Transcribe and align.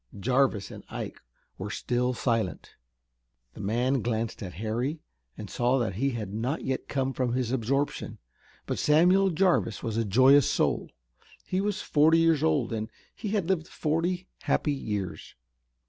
Jarvis 0.19 0.71
and 0.71 0.83
Ike 0.89 1.21
were 1.59 1.69
still 1.69 2.15
silent. 2.15 2.71
The 3.53 3.59
man 3.59 4.01
glanced 4.01 4.41
at 4.41 4.53
Harry 4.55 4.99
and 5.37 5.47
saw 5.47 5.77
that 5.77 5.93
he 5.93 6.09
had 6.09 6.33
not 6.33 6.63
yet 6.65 6.87
come 6.87 7.13
from 7.13 7.33
his 7.33 7.51
absorption, 7.51 8.17
but 8.65 8.79
Samuel 8.79 9.29
Jarvis 9.29 9.83
was 9.83 9.97
a 9.97 10.03
joyous 10.03 10.49
soul. 10.49 10.89
He 11.45 11.61
was 11.61 11.83
forty 11.83 12.17
years 12.17 12.41
old, 12.41 12.73
and 12.73 12.89
he 13.13 13.27
had 13.29 13.47
lived 13.47 13.67
forty 13.67 14.27
happy 14.41 14.73
years. 14.73 15.35